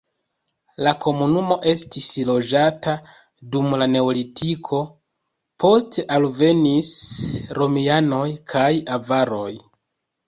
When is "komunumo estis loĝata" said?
1.01-2.95